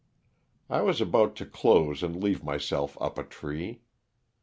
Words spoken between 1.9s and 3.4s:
and leave myself up a